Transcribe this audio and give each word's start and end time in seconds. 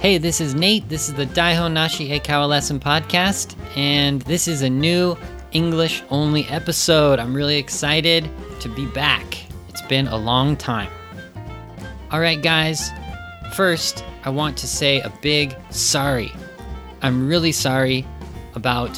Hey, 0.00 0.16
this 0.16 0.40
is 0.40 0.54
Nate. 0.54 0.88
This 0.88 1.08
is 1.08 1.14
the 1.16 1.26
Daihon 1.26 1.72
Nashi 1.72 2.10
Eikaiwa 2.10 2.48
Lesson 2.48 2.78
Podcast, 2.78 3.56
and 3.76 4.22
this 4.22 4.46
is 4.46 4.62
a 4.62 4.70
new 4.70 5.16
English 5.50 6.04
only 6.10 6.44
episode. 6.44 7.18
I'm 7.18 7.34
really 7.34 7.56
excited 7.56 8.30
to 8.60 8.68
be 8.68 8.86
back. 8.86 9.44
It's 9.68 9.82
been 9.82 10.06
a 10.06 10.16
long 10.16 10.56
time. 10.56 10.88
All 12.12 12.20
right, 12.20 12.40
guys. 12.40 12.90
First, 13.54 14.04
I 14.24 14.30
want 14.30 14.56
to 14.58 14.68
say 14.68 15.00
a 15.00 15.12
big 15.20 15.56
sorry. 15.70 16.30
I'm 17.02 17.26
really 17.26 17.50
sorry 17.50 18.06
about 18.54 18.96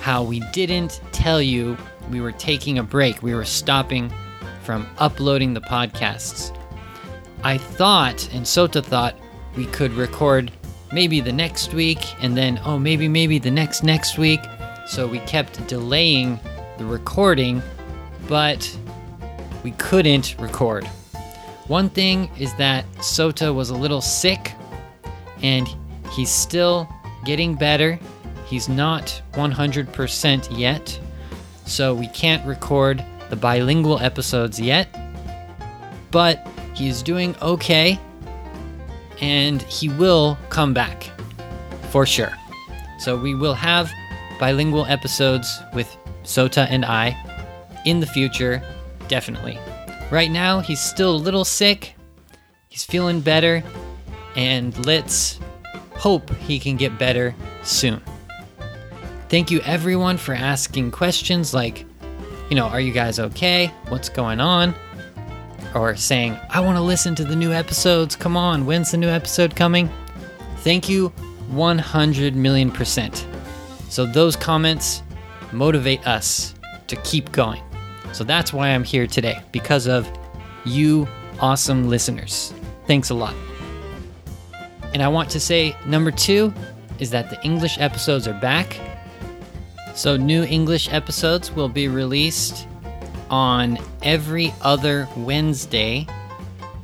how 0.00 0.22
we 0.22 0.40
didn't 0.54 1.02
tell 1.12 1.42
you 1.42 1.76
we 2.10 2.22
were 2.22 2.32
taking 2.32 2.78
a 2.78 2.82
break. 2.82 3.22
We 3.22 3.34
were 3.34 3.44
stopping 3.44 4.10
from 4.62 4.88
uploading 4.96 5.52
the 5.52 5.60
podcasts. 5.60 6.56
I 7.44 7.58
thought, 7.58 8.32
and 8.32 8.46
Sota 8.46 8.82
thought, 8.82 9.14
we 9.56 9.66
could 9.66 9.92
record 9.92 10.52
maybe 10.92 11.20
the 11.20 11.32
next 11.32 11.74
week, 11.74 11.98
and 12.22 12.36
then, 12.36 12.60
oh, 12.64 12.78
maybe, 12.78 13.08
maybe 13.08 13.38
the 13.38 13.50
next 13.50 13.82
next 13.82 14.18
week. 14.18 14.40
So 14.86 15.06
we 15.06 15.18
kept 15.20 15.66
delaying 15.66 16.38
the 16.78 16.84
recording, 16.84 17.62
but 18.28 18.78
we 19.64 19.72
couldn't 19.72 20.36
record. 20.38 20.86
One 21.66 21.90
thing 21.90 22.30
is 22.38 22.54
that 22.54 22.84
Sota 22.96 23.52
was 23.52 23.70
a 23.70 23.76
little 23.76 24.00
sick, 24.00 24.52
and 25.42 25.68
he's 26.12 26.30
still 26.30 26.88
getting 27.24 27.56
better. 27.56 27.98
He's 28.46 28.68
not 28.68 29.20
100% 29.32 30.56
yet, 30.56 31.00
so 31.64 31.92
we 31.92 32.06
can't 32.08 32.46
record 32.46 33.04
the 33.28 33.34
bilingual 33.36 33.98
episodes 33.98 34.60
yet. 34.60 34.88
But 36.12 36.46
he's 36.74 37.02
doing 37.02 37.34
okay, 37.42 37.98
and 39.20 39.62
he 39.62 39.88
will 39.88 40.38
come 40.50 40.74
back 40.74 41.10
for 41.90 42.06
sure. 42.06 42.32
So 42.98 43.16
we 43.16 43.34
will 43.34 43.54
have 43.54 43.90
bilingual 44.38 44.84
episodes 44.86 45.60
with 45.74 45.96
Sota 46.24 46.66
and 46.68 46.84
I 46.84 47.16
in 47.84 48.00
the 48.00 48.06
future, 48.06 48.62
definitely. 49.08 49.58
Right 50.10 50.30
now, 50.30 50.60
he's 50.60 50.80
still 50.80 51.14
a 51.14 51.16
little 51.16 51.44
sick. 51.44 51.94
He's 52.68 52.84
feeling 52.84 53.20
better, 53.20 53.62
and 54.34 54.86
let's 54.86 55.40
hope 55.94 56.30
he 56.36 56.58
can 56.58 56.76
get 56.76 56.98
better 56.98 57.34
soon. 57.62 58.02
Thank 59.28 59.50
you, 59.50 59.60
everyone, 59.60 60.18
for 60.18 60.34
asking 60.34 60.90
questions 60.90 61.54
like, 61.54 61.84
you 62.50 62.56
know, 62.56 62.66
are 62.66 62.80
you 62.80 62.92
guys 62.92 63.18
okay? 63.18 63.72
What's 63.88 64.08
going 64.08 64.40
on? 64.40 64.74
Or 65.74 65.94
saying, 65.96 66.38
I 66.50 66.60
want 66.60 66.76
to 66.78 66.82
listen 66.82 67.14
to 67.16 67.24
the 67.24 67.36
new 67.36 67.52
episodes. 67.52 68.16
Come 68.16 68.36
on, 68.36 68.64
when's 68.64 68.90
the 68.90 68.96
new 68.96 69.08
episode 69.08 69.54
coming? 69.54 69.90
Thank 70.58 70.88
you 70.88 71.08
100 71.48 72.34
million 72.34 72.70
percent. 72.70 73.26
So, 73.88 74.06
those 74.06 74.36
comments 74.36 75.02
motivate 75.52 76.06
us 76.06 76.54
to 76.88 76.96
keep 76.96 77.30
going. 77.32 77.62
So, 78.12 78.24
that's 78.24 78.52
why 78.52 78.68
I'm 78.68 78.84
here 78.84 79.06
today, 79.06 79.40
because 79.52 79.86
of 79.86 80.10
you 80.64 81.06
awesome 81.40 81.88
listeners. 81.88 82.52
Thanks 82.86 83.10
a 83.10 83.14
lot. 83.14 83.34
And 84.94 85.02
I 85.02 85.08
want 85.08 85.30
to 85.30 85.40
say 85.40 85.76
number 85.86 86.10
two 86.10 86.52
is 86.98 87.10
that 87.10 87.28
the 87.30 87.42
English 87.44 87.78
episodes 87.78 88.26
are 88.26 88.38
back. 88.40 88.80
So, 89.94 90.16
new 90.16 90.44
English 90.44 90.92
episodes 90.92 91.52
will 91.52 91.68
be 91.68 91.88
released 91.88 92.66
on 93.30 93.78
every 94.02 94.52
other 94.62 95.08
Wednesday, 95.16 96.06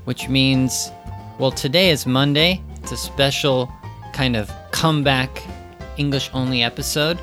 which 0.05 0.29
means, 0.29 0.91
well, 1.39 1.51
today 1.51 1.91
is 1.91 2.07
Monday. 2.07 2.63
It's 2.83 2.93
a 2.93 2.97
special 2.97 3.73
kind 4.13 4.37
of 4.37 4.51
comeback 4.71 5.43
English 5.97 6.31
only 6.33 6.63
episode. 6.63 7.19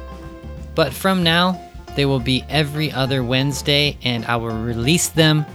But 0.76 0.94
from 0.94 1.24
now, 1.24 1.60
they 1.96 2.06
will 2.06 2.20
be 2.20 2.44
every 2.50 2.92
other 2.92 3.24
Wednesday, 3.24 3.98
and 4.04 4.26
I 4.26 4.36
will 4.36 4.58
release 4.58 5.10
them 5.10 5.46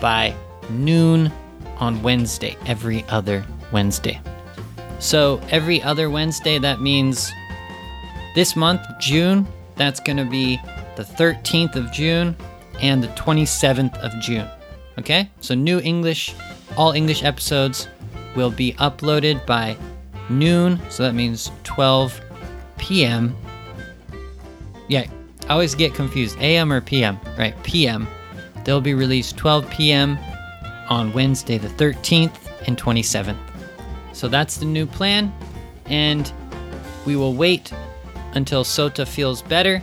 by 0.00 0.34
noon 0.70 1.32
on 1.78 2.02
Wednesday, 2.02 2.56
every 2.66 3.04
other 3.08 3.44
Wednesday. 3.72 4.20
So, 4.98 5.40
every 5.50 5.82
other 5.82 6.10
Wednesday, 6.10 6.58
that 6.58 6.80
means 6.80 7.32
this 8.34 8.54
month, 8.54 8.82
June, 9.00 9.46
that's 9.76 9.98
going 9.98 10.18
to 10.18 10.24
be 10.24 10.60
the 10.96 11.02
13th 11.02 11.74
of 11.74 11.90
June 11.90 12.36
and 12.82 13.02
the 13.02 13.08
27th 13.08 13.96
of 13.98 14.12
June. 14.20 14.48
Okay? 14.98 15.30
So, 15.40 15.54
new 15.54 15.80
English, 15.80 16.34
all 16.76 16.92
English 16.92 17.22
episodes 17.22 17.88
will 18.36 18.50
be 18.50 18.74
uploaded 18.74 19.44
by 19.46 19.76
noon. 20.28 20.80
So, 20.90 21.02
that 21.04 21.14
means 21.14 21.50
12 21.64 22.20
p.m. 22.78 23.36
Yeah, 24.88 25.06
I 25.48 25.52
always 25.52 25.74
get 25.74 25.94
confused. 25.94 26.36
AM 26.38 26.72
or 26.72 26.80
PM? 26.80 27.18
Right, 27.38 27.54
PM. 27.62 28.06
They'll 28.64 28.80
be 28.80 28.94
released 28.94 29.36
12 29.36 29.70
p.m. 29.70 30.18
on 30.88 31.12
Wednesday, 31.12 31.58
the 31.58 31.68
13th 31.68 32.36
and 32.66 32.76
27th. 32.76 33.38
So 34.12 34.28
that's 34.28 34.56
the 34.56 34.66
new 34.66 34.86
plan, 34.86 35.32
and 35.86 36.30
we 37.06 37.16
will 37.16 37.34
wait 37.34 37.72
until 38.34 38.62
Sota 38.62 39.06
feels 39.06 39.42
better 39.42 39.82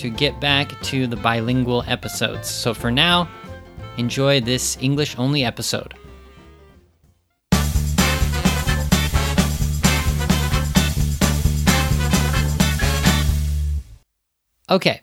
to 0.00 0.08
get 0.08 0.40
back 0.40 0.80
to 0.80 1.06
the 1.06 1.16
bilingual 1.16 1.84
episodes. 1.86 2.48
So 2.48 2.72
for 2.72 2.90
now, 2.90 3.28
enjoy 3.98 4.40
this 4.40 4.78
English 4.80 5.14
only 5.18 5.44
episode. 5.44 5.94
Okay, 14.70 15.02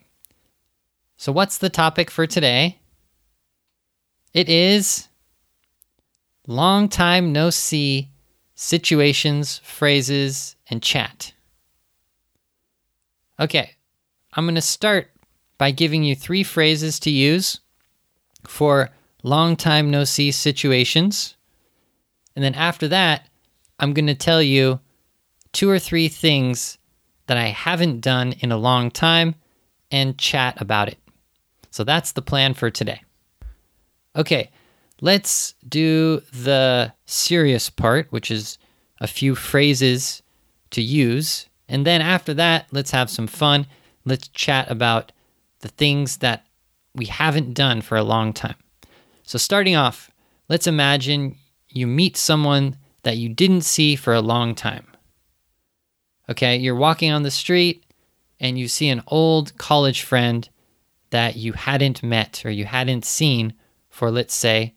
so 1.15 1.31
what's 1.31 1.59
the 1.59 1.69
topic 1.69 2.09
for 2.09 2.25
today? 2.25 2.79
It 4.33 4.49
is 4.49 5.09
long 6.47 6.89
time 6.89 7.31
no 7.31 7.51
see 7.51 8.09
situations, 8.55 9.59
phrases, 9.59 10.55
and 10.71 10.81
chat. 10.81 11.33
Okay, 13.39 13.76
I'm 14.37 14.45
going 14.45 14.55
to 14.55 14.61
start 14.61 15.09
by 15.57 15.71
giving 15.71 16.03
you 16.03 16.15
three 16.15 16.43
phrases 16.43 16.99
to 17.01 17.09
use 17.09 17.59
for 18.45 18.91
long 19.23 19.55
time 19.55 19.89
no 19.89 20.03
see 20.03 20.31
situations. 20.31 21.35
And 22.35 22.45
then 22.45 22.53
after 22.53 22.87
that, 22.89 23.27
I'm 23.79 23.93
going 23.93 24.05
to 24.05 24.15
tell 24.15 24.41
you 24.43 24.79
two 25.53 25.69
or 25.69 25.79
three 25.79 26.07
things 26.07 26.77
that 27.25 27.37
I 27.37 27.47
haven't 27.47 28.01
done 28.01 28.33
in 28.39 28.51
a 28.51 28.57
long 28.57 28.91
time 28.91 29.33
and 29.89 30.19
chat 30.19 30.61
about 30.61 30.87
it. 30.87 30.99
So 31.71 31.83
that's 31.83 32.11
the 32.11 32.21
plan 32.21 32.53
for 32.53 32.69
today. 32.69 33.01
Okay, 34.15 34.51
let's 35.01 35.55
do 35.67 36.21
the 36.31 36.93
serious 37.07 37.71
part, 37.71 38.07
which 38.11 38.29
is 38.29 38.59
a 39.01 39.07
few 39.07 39.33
phrases 39.33 40.21
to 40.71 40.81
use. 40.81 41.47
And 41.67 41.87
then 41.87 42.01
after 42.01 42.35
that, 42.35 42.67
let's 42.71 42.91
have 42.91 43.09
some 43.09 43.27
fun. 43.27 43.65
Let's 44.07 44.29
chat 44.29 44.71
about 44.71 45.11
the 45.59 45.67
things 45.67 46.17
that 46.17 46.45
we 46.95 47.05
haven't 47.05 47.53
done 47.53 47.81
for 47.81 47.97
a 47.97 48.03
long 48.03 48.31
time. 48.31 48.55
So, 49.23 49.37
starting 49.37 49.75
off, 49.75 50.09
let's 50.47 50.65
imagine 50.65 51.35
you 51.67 51.87
meet 51.87 52.15
someone 52.15 52.77
that 53.03 53.17
you 53.17 53.27
didn't 53.27 53.61
see 53.61 53.97
for 53.97 54.13
a 54.13 54.21
long 54.21 54.55
time. 54.55 54.87
Okay, 56.29 56.55
you're 56.55 56.75
walking 56.75 57.11
on 57.11 57.23
the 57.23 57.31
street 57.31 57.83
and 58.39 58.57
you 58.57 58.69
see 58.69 58.87
an 58.87 59.03
old 59.07 59.57
college 59.57 60.01
friend 60.01 60.47
that 61.09 61.35
you 61.35 61.51
hadn't 61.53 62.01
met 62.01 62.45
or 62.45 62.49
you 62.49 62.63
hadn't 62.63 63.03
seen 63.03 63.53
for, 63.89 64.09
let's 64.09 64.33
say, 64.33 64.73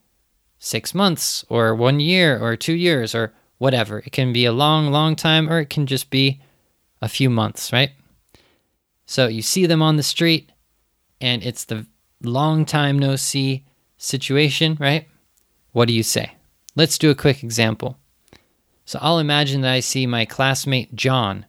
six 0.59 0.93
months 0.93 1.45
or 1.49 1.75
one 1.75 2.01
year 2.01 2.37
or 2.43 2.57
two 2.57 2.75
years 2.75 3.15
or 3.15 3.33
whatever. 3.59 4.01
It 4.01 4.11
can 4.11 4.33
be 4.33 4.45
a 4.45 4.53
long, 4.53 4.91
long 4.91 5.15
time 5.15 5.49
or 5.49 5.61
it 5.61 5.71
can 5.71 5.87
just 5.87 6.11
be 6.11 6.41
a 7.01 7.09
few 7.09 7.31
months, 7.31 7.73
right? 7.73 7.93
So 9.11 9.27
you 9.27 9.43
see 9.43 9.67
them 9.67 9.83
on 9.83 9.97
the 9.97 10.05
street 10.05 10.53
and 11.21 11.43
it's 11.43 11.65
the 11.65 11.85
long 12.23 12.65
time 12.65 12.97
no 12.97 13.17
see 13.17 13.65
situation, 13.97 14.77
right? 14.79 15.09
What 15.73 15.89
do 15.89 15.95
you 15.95 16.05
say? 16.05 16.37
Let's 16.77 16.97
do 16.97 17.11
a 17.11 17.17
quick 17.17 17.43
example. 17.43 17.99
So 18.85 19.01
I'll 19.03 19.19
imagine 19.19 19.63
that 19.63 19.73
I 19.73 19.81
see 19.81 20.07
my 20.07 20.25
classmate 20.25 20.95
John 20.95 21.47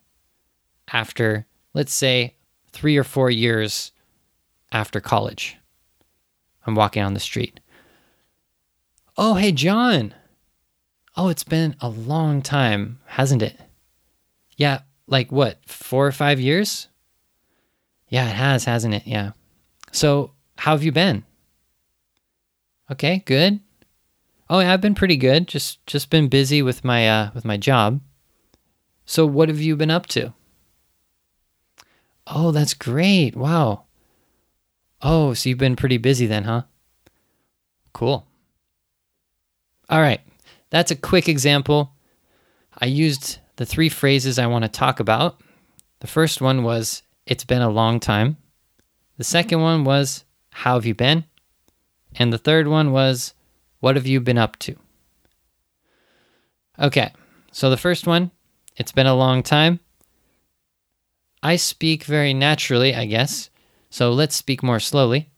after 0.92 1.46
let's 1.74 1.94
say, 1.94 2.36
three 2.72 2.98
or 2.98 3.04
four 3.04 3.30
years 3.30 3.92
after 4.72 5.00
college. 5.00 5.58
I'm 6.66 6.76
walking 6.76 7.04
on 7.04 7.14
the 7.14 7.20
street. 7.20 7.60
Oh, 9.18 9.36
hey, 9.36 9.52
John. 9.52 10.14
Oh, 11.18 11.30
it's 11.30 11.44
been 11.44 11.76
a 11.82 11.90
long 11.90 12.42
time, 12.42 13.00
hasn't 13.06 13.42
it? 13.42 13.60
Yeah, 14.56 14.82
like 15.08 15.32
what, 15.32 15.60
four 15.66 16.08
or 16.08 16.12
five 16.12 16.40
years? 16.40 16.88
Yeah, 18.12 18.30
it 18.30 18.36
has, 18.36 18.66
hasn't 18.66 18.94
it? 18.94 19.08
Yeah. 19.08 19.32
So, 19.92 20.34
how 20.58 20.74
have 20.74 20.84
you 20.84 20.92
been? 20.92 21.24
Okay, 22.92 23.24
good. 23.26 23.62
Oh, 24.50 24.60
yeah, 24.60 24.74
I've 24.74 24.82
been 24.82 24.96
pretty 24.96 25.16
good. 25.16 25.48
Just 25.48 25.84
just 25.88 26.10
been 26.10 26.28
busy 26.28 26.62
with 26.62 26.84
my 26.84 27.10
uh 27.10 27.32
with 27.34 27.46
my 27.46 27.56
job. 27.56 28.02
So 29.06 29.26
what 29.26 29.50
have 29.50 29.62
you 29.62 29.76
been 29.78 29.90
up 29.90 30.08
to? 30.08 30.34
Oh, 32.28 32.52
that's 32.52 32.74
great. 32.74 33.36
Wow. 33.36 33.86
Oh, 35.02 35.34
so 35.34 35.50
you've 35.50 35.58
been 35.58 35.76
pretty 35.76 35.98
busy 35.98 36.28
then, 36.28 36.44
huh? 36.44 36.64
Cool. 37.94 38.28
All 39.90 40.00
right. 40.02 40.22
That's 40.70 40.92
a 40.92 40.96
quick 40.96 41.28
example. 41.28 41.94
I 42.78 42.86
used 42.86 43.40
the 43.56 43.66
three 43.66 43.90
phrases 43.90 44.38
I 44.38 44.48
want 44.48 44.64
to 44.64 44.70
talk 44.70 45.00
about. 45.00 45.42
The 46.00 46.08
first 46.08 46.42
one 46.42 46.64
was, 46.64 47.04
It's 47.26 47.44
been 47.44 47.62
a 47.62 47.70
long 47.70 48.00
time. 48.00 48.38
The 49.18 49.24
second 49.24 49.62
one 49.62 49.84
was, 49.84 50.26
How 50.50 50.76
have 50.76 50.86
you 50.86 50.96
been? 50.96 51.26
And 52.16 52.34
the 52.34 52.38
third 52.38 52.68
one 52.68 52.92
was, 52.92 53.34
What 53.80 53.96
have 53.96 54.08
you 54.08 54.20
been 54.20 54.38
up 54.38 54.58
to? 54.60 54.76
Okay, 56.80 57.14
so 57.52 57.70
the 57.70 57.78
first 57.78 58.08
one, 58.08 58.32
It's 58.76 58.92
been 58.92 59.08
a 59.08 59.16
long 59.16 59.44
time. 59.44 59.80
I 61.44 61.56
speak 61.56 62.04
very 62.04 62.34
naturally, 62.34 62.96
I 62.96 63.06
guess. 63.06 63.50
So 63.90 64.12
let's 64.12 64.36
speak 64.36 64.64
more 64.64 64.80
slowly. 64.80 65.30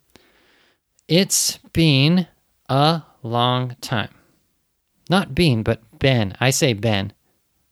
It's 1.08 1.58
been 1.74 2.28
a 2.70 3.04
long 3.22 3.76
time. 3.82 4.14
Not 5.10 5.36
been, 5.36 5.64
but 5.64 5.82
Ben. 6.00 6.36
I 6.40 6.50
say 6.50 6.74
Ben, 6.74 7.14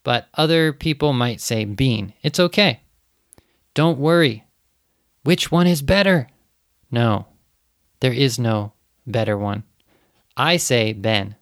but 0.02 0.28
other 0.34 0.72
people 0.72 1.12
might 1.12 1.40
say 1.40 1.64
bean. 1.64 2.12
It's 2.22 2.38
okay. 2.38 2.81
Don't 3.74 3.98
worry. 3.98 4.44
Which 5.24 5.50
one 5.50 5.66
is 5.66 5.82
better? 5.82 6.28
No, 6.90 7.26
there 8.00 8.12
is 8.12 8.38
no 8.38 8.72
better 9.06 9.36
one. 9.38 9.64
I 10.36 10.56
say 10.56 10.92
Ben. 10.92 11.36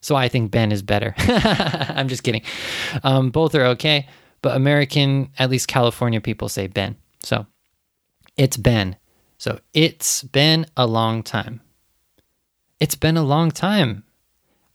So 0.00 0.14
I 0.14 0.28
think 0.28 0.50
Ben 0.50 0.70
is 0.70 0.82
better. 0.82 1.14
I'm 1.18 2.08
just 2.08 2.22
kidding. 2.22 2.42
Um, 3.02 3.30
both 3.30 3.54
are 3.54 3.64
okay, 3.66 4.06
but 4.42 4.54
American, 4.54 5.30
at 5.38 5.50
least 5.50 5.68
California 5.68 6.20
people 6.20 6.48
say 6.48 6.68
Ben. 6.68 6.96
So 7.22 7.46
it's 8.36 8.56
been. 8.56 8.96
So 9.38 9.58
it's 9.74 10.22
been 10.22 10.66
a 10.76 10.86
long 10.86 11.22
time. 11.22 11.60
It's 12.78 12.94
been 12.94 13.16
a 13.16 13.24
long 13.24 13.50
time. 13.50 14.04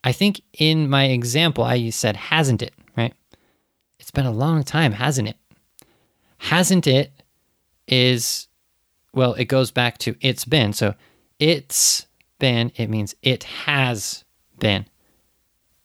I 0.03 0.11
think 0.11 0.41
in 0.57 0.89
my 0.89 1.05
example, 1.05 1.63
I 1.63 1.91
said, 1.91 2.15
hasn't 2.15 2.61
it, 2.61 2.73
right? 2.97 3.13
It's 3.99 4.11
been 4.11 4.25
a 4.25 4.31
long 4.31 4.63
time, 4.63 4.93
hasn't 4.93 5.29
it? 5.29 5.37
Hasn't 6.41 6.87
it 6.87 7.11
is, 7.87 8.47
well, 9.13 9.35
it 9.35 9.45
goes 9.45 9.69
back 9.69 9.99
to 9.99 10.15
it's 10.21 10.43
been. 10.43 10.73
So 10.73 10.95
it's 11.37 12.07
been, 12.39 12.71
it 12.75 12.89
means 12.89 13.15
it 13.21 13.43
has 13.43 14.23
been. 14.57 14.87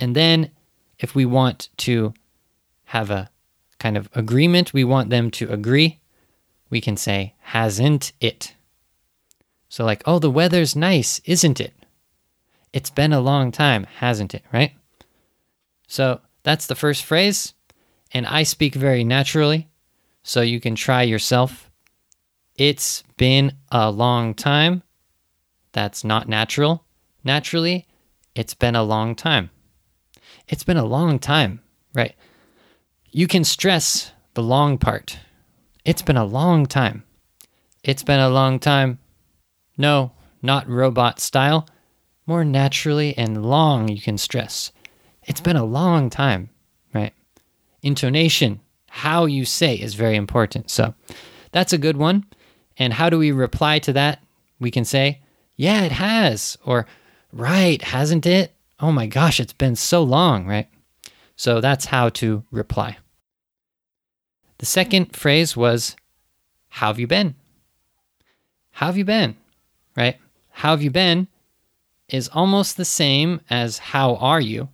And 0.01 0.17
then 0.17 0.51
if 0.99 1.15
we 1.15 1.27
want 1.27 1.69
to 1.79 2.15
have 2.85 3.11
a 3.11 3.29
kind 3.79 3.99
of 3.99 4.09
agreement, 4.15 4.73
we 4.73 4.83
want 4.83 5.11
them 5.11 5.31
to 5.33 5.53
agree, 5.53 6.01
we 6.71 6.81
can 6.81 6.97
say, 6.97 7.35
hasn't 7.41 8.13
it? 8.23 8.55
So, 9.69 9.85
like, 9.85 10.03
oh, 10.07 10.19
the 10.19 10.31
weather's 10.31 10.75
nice, 10.75 11.21
isn't 11.27 11.61
it? 11.61 11.75
It's 12.73 12.91
been 12.91 13.13
a 13.13 13.21
long 13.21 13.53
time, 13.53 13.85
hasn't 13.99 14.35
it? 14.35 14.43
Right? 14.53 14.73
So, 15.87 16.21
that's 16.45 16.67
the 16.67 16.75
first 16.75 17.05
phrase. 17.05 17.53
And 18.13 18.27
I 18.27 18.43
speak 18.43 18.75
very 18.75 19.05
naturally. 19.05 19.69
So, 20.29 20.41
you 20.41 20.59
can 20.59 20.75
try 20.75 21.03
yourself. 21.03 21.71
It's 22.57 23.05
been 23.17 23.53
a 23.71 23.93
long 23.93 24.35
time. 24.35 24.83
That's 25.71 26.03
not 26.03 26.29
natural. 26.29 26.85
Naturally, 27.23 27.87
it's 28.35 28.53
been 28.53 28.75
a 28.75 28.83
long 28.83 29.15
time. 29.15 29.51
It's 30.49 30.65
been 30.65 30.79
a 30.79 30.85
long 30.85 31.21
time, 31.21 31.61
right? 31.95 32.17
You 33.13 33.29
can 33.29 33.45
stress 33.45 34.11
the 34.35 34.43
long 34.43 34.79
part. 34.79 35.17
It's 35.85 36.03
been 36.03 36.17
a 36.17 36.25
long 36.25 36.67
time. 36.67 37.05
It's 37.85 38.03
been 38.03 38.19
a 38.19 38.29
long 38.29 38.59
time. 38.59 38.99
No, 39.79 40.11
not 40.43 40.69
robot 40.69 41.21
style. 41.21 41.69
More 42.27 42.45
naturally 42.45 43.17
and 43.17 43.47
long, 43.47 43.87
you 43.87 44.01
can 44.01 44.19
stress. 44.19 44.73
It's 45.23 45.41
been 45.41 45.55
a 45.55 45.65
long 45.65 46.11
time, 46.11 46.51
right? 46.93 47.15
Intonation, 47.81 48.61
how 48.97 49.27
you 49.27 49.45
say 49.45 49.75
is 49.75 49.93
very 49.93 50.17
important. 50.17 50.71
So 50.71 50.95
that's 51.53 51.75
a 51.75 51.79
good 51.79 51.99
one. 51.99 52.25
And 52.79 52.95
how 52.95 53.11
do 53.11 53.19
we 53.19 53.31
reply 53.31 53.79
to 53.81 53.93
that? 53.93 54.23
We 54.59 54.71
can 54.71 54.87
say, 54.87 55.21
yeah, 55.55 55.83
it 55.83 55.93
has. 55.93 56.57
Or, 56.65 56.87
right, 57.31 57.83
hasn't 57.83 58.25
it? 58.25 58.55
Oh 58.81 58.93
my 58.93 59.07
gosh, 59.07 59.39
it's 59.39 59.53
been 59.53 59.77
so 59.77 60.03
long, 60.03 60.47
right? 60.47 60.69
So 61.37 61.61
that's 61.61 61.85
how 61.85 62.09
to 62.21 62.45
reply. 62.51 62.97
The 64.59 64.67
second 64.67 65.15
phrase 65.15 65.55
was, 65.55 65.95
How 66.71 66.87
have 66.87 66.99
you 66.99 67.07
been? 67.07 67.35
How 68.71 68.87
have 68.87 68.97
you 68.97 69.05
been? 69.05 69.37
Right? 69.95 70.17
How 70.51 70.71
have 70.71 70.83
you 70.83 70.91
been 70.91 71.29
is 72.09 72.29
almost 72.29 72.79
the 72.79 72.87
same 72.87 73.43
as 73.51 73.79
How 73.79 74.17
are 74.17 74.41
you, 74.41 74.71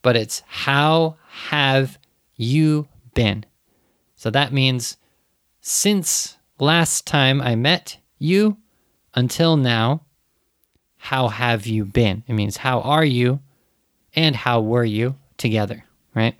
but 0.00 0.16
it's 0.16 0.42
How 0.46 1.16
have 1.50 1.98
you 2.36 2.88
been? 3.16 3.44
So 4.14 4.30
that 4.30 4.52
means 4.52 4.96
since 5.60 6.36
last 6.60 7.06
time 7.06 7.40
I 7.40 7.56
met 7.56 7.98
you 8.20 8.58
until 9.14 9.56
now, 9.56 10.02
how 10.96 11.28
have 11.28 11.66
you 11.66 11.84
been? 11.84 12.22
It 12.28 12.34
means 12.34 12.58
how 12.58 12.80
are 12.82 13.04
you 13.04 13.40
and 14.14 14.36
how 14.36 14.60
were 14.60 14.84
you 14.84 15.16
together, 15.36 15.84
right? 16.14 16.36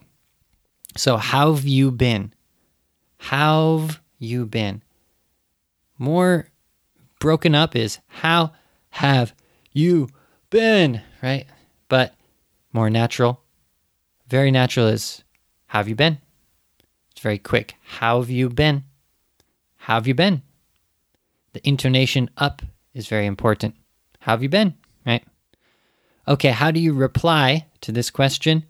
So, 0.96 1.19
how 1.19 1.52
have 1.55 1.67
you 1.67 1.90
been? 1.90 2.32
How've 3.19 4.00
you 4.19 4.46
been? 4.46 4.82
More 5.99 6.49
broken 7.20 7.55
up 7.55 7.76
is 7.76 7.99
how 8.06 8.52
have 8.90 9.34
you 9.73 10.08
been, 10.50 11.02
right? 11.23 11.46
But 11.88 12.14
more 12.73 12.88
natural, 12.88 13.43
very 14.28 14.50
natural 14.50 14.87
is 14.87 15.23
have 15.67 15.88
you 15.88 15.94
been? 15.94 16.19
Very 17.26 17.38
quick. 17.38 17.75
How 17.82 18.20
have 18.20 18.31
you 18.31 18.49
been? 18.49 18.84
How 19.78 19.94
have 19.94 20.06
you 20.06 20.14
been? 20.14 20.43
The 21.55 21.69
intonation 21.69 22.31
up 22.37 22.62
is 22.94 23.08
very 23.08 23.26
important. 23.26 23.75
How 24.20 24.34
have 24.34 24.44
you 24.44 24.49
been? 24.49 24.75
Right? 25.05 25.25
Okay, 26.28 26.50
how 26.50 26.71
do 26.71 26.78
you 26.78 26.92
reply 26.92 27.66
to 27.80 27.90
this 27.90 28.11
question? 28.11 28.64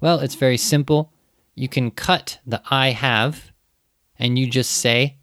Well, 0.00 0.20
it's 0.20 0.36
very 0.36 0.58
simple. 0.58 1.12
You 1.56 1.66
can 1.66 1.90
cut 1.90 2.38
the 2.46 2.62
I 2.70 2.90
have 2.90 3.50
and 4.16 4.38
you 4.38 4.46
just 4.48 4.70
say 4.70 5.16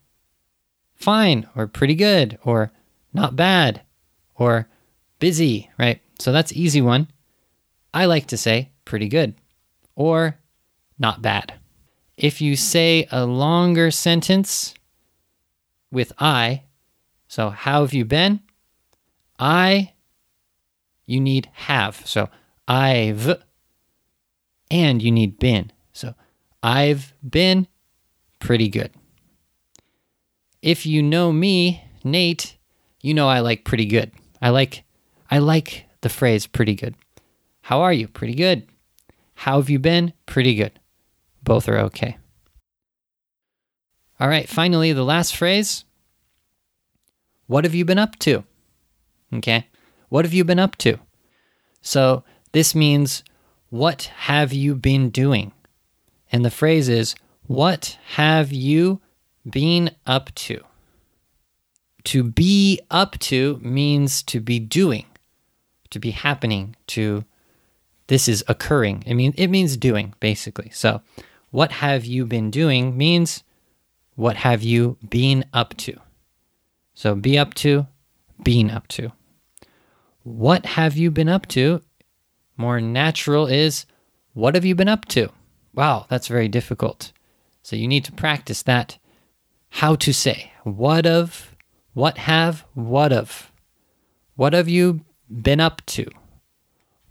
fine 0.96 1.48
or 1.56 1.66
pretty 1.66 1.96
good 1.96 2.40
or 2.44 2.74
not 3.14 3.38
bad 3.38 3.84
or 4.36 4.68
busy, 5.20 5.70
right? 5.80 6.02
So 6.20 6.34
that's 6.34 6.52
easy 6.52 6.82
one. 6.82 7.08
I 7.94 8.04
like 8.04 8.26
to 8.28 8.38
say 8.38 8.72
pretty 8.84 9.08
good 9.08 9.36
or 9.96 10.40
not 10.98 11.22
bad. 11.22 11.54
If 12.20 12.42
you 12.42 12.58
say 12.58 13.08
a 13.12 13.26
longer 13.26 13.92
sentence 13.92 14.74
with 15.90 16.12
I, 16.20 16.64
so 17.30 17.50
how 17.50 17.80
have 17.82 17.94
you 17.94 18.04
been? 18.04 18.42
I, 19.40 19.94
you 21.06 21.22
need 21.22 21.50
have. 21.54 22.06
So 22.06 22.28
I've, 22.68 23.42
and 24.70 25.02
you 25.02 25.12
need 25.12 25.40
been. 25.40 25.72
So 25.94 26.14
I've 26.62 27.14
been 27.28 27.68
pretty 28.40 28.68
good. 28.68 28.92
If 30.62 30.86
you 30.86 31.02
know 31.02 31.32
me, 31.32 31.86
Nate, 32.04 32.58
you 33.02 33.14
know 33.14 33.30
I 33.30 33.40
like 33.40 33.64
pretty 33.64 33.86
good. 33.86 34.12
I 34.42 34.50
like 34.50 34.84
I 35.32 35.38
like 35.38 35.86
the 36.02 36.10
phrase 36.10 36.48
pretty 36.48 36.76
good. 36.76 36.96
How 37.62 37.80
are 37.80 37.94
you? 37.94 38.10
Pretty 38.10 38.36
good. 38.36 38.68
How 39.36 39.56
have 39.56 39.70
you 39.70 39.80
been? 39.80 40.12
Pretty 40.26 40.54
good. 40.54 40.74
Both 41.50 41.68
are 41.68 41.80
okay. 41.80 42.16
All 44.20 44.30
right, 44.30 44.48
finally 44.48 44.94
the 44.94 45.04
last 45.04 45.36
phrase. 45.36 45.84
What 47.48 47.64
have 47.64 47.74
you 47.74 47.86
been 47.86 47.98
up 47.98 48.20
to? 48.20 48.44
Okay? 49.34 49.66
What 50.10 50.26
have 50.26 50.34
you 50.36 50.44
been 50.44 50.60
up 50.60 50.76
to? 50.76 51.00
So, 51.82 52.24
this 52.52 52.76
means 52.76 53.24
what 53.72 54.12
have 54.30 54.54
you 54.54 54.76
been 54.76 55.10
doing? 55.10 55.52
And 56.32 56.46
the 56.46 56.52
phrase 56.52 56.88
is 56.88 57.16
what 57.48 57.98
have 58.10 58.54
you 58.54 59.02
been 59.44 59.90
up 60.06 60.32
to? 60.46 60.62
To 62.04 62.24
be 62.24 62.80
up 62.92 63.18
to 63.22 63.60
means 63.64 64.22
to 64.22 64.40
be 64.40 64.60
doing, 64.60 65.08
to 65.90 65.98
be 65.98 66.12
happening, 66.12 66.76
to 66.90 67.26
this 68.06 68.28
is 68.28 68.44
occurring. 68.48 69.04
I 69.10 69.14
mean, 69.14 69.34
it 69.36 69.48
means 69.48 69.78
doing, 69.78 70.14
basically. 70.20 70.70
So, 70.70 71.02
what 71.52 71.72
have 71.74 72.06
you 72.06 72.26
been 72.26 72.52
doing 72.52 72.98
means 72.98 73.44
what 74.16 74.38
have 74.38 74.62
you 74.62 74.98
been 75.08 75.46
up 75.54 75.76
to? 75.78 75.98
So, 76.94 77.16
be 77.16 77.38
up 77.38 77.54
to, 77.56 77.88
being 78.44 78.70
up 78.70 78.88
to. 78.90 79.12
what 80.24 80.66
have 80.66 80.96
you 80.98 81.10
been 81.10 81.30
up 81.30 81.48
to? 81.48 81.82
More 82.58 82.82
natural 82.82 83.48
is, 83.48 83.86
what 84.34 84.56
have 84.56 84.66
you 84.66 84.76
been 84.76 84.90
up 84.90 85.06
to? 85.06 85.30
Wow, 85.74 86.06
that's 86.10 86.28
very 86.28 86.48
difficult. 86.48 87.12
So 87.62 87.76
you 87.76 87.88
need 87.88 88.06
to 88.06 88.12
practice 88.12 88.64
that. 88.64 88.98
How 89.70 89.96
to 89.96 90.14
say, 90.14 90.52
what 90.64 91.06
of, 91.06 91.56
what 91.94 92.18
have, 92.18 92.66
what 92.74 93.14
of. 93.14 93.52
What 94.36 94.54
have 94.54 94.68
you 94.68 95.06
been 95.30 95.60
up 95.60 95.82
to? 95.88 96.06